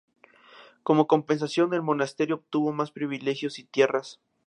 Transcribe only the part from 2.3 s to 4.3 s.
obtuvo más privilegios y tierras.